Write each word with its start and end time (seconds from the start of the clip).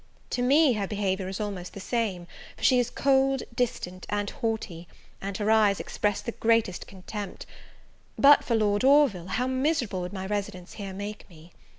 To 0.31 0.41
me 0.41 0.73
her 0.73 0.87
behaviour 0.87 1.27
is 1.27 1.39
almost 1.39 1.73
the 1.75 1.79
same: 1.79 2.25
for 2.57 2.63
she 2.63 2.79
is 2.79 2.89
cold, 2.89 3.43
distant, 3.53 4.07
and 4.09 4.31
haughty, 4.31 4.87
and 5.21 5.37
her 5.37 5.51
eyes 5.51 5.79
express 5.79 6.21
the 6.21 6.31
greatest 6.31 6.87
contempt. 6.87 7.45
But 8.17 8.43
for 8.43 8.55
Lord 8.55 8.83
Orville, 8.83 9.27
how 9.27 9.45
miserable 9.45 10.01
would 10.01 10.11
my 10.11 10.25
residence 10.25 10.73
here 10.73 10.93
make 10.95 11.29
me! 11.29 11.51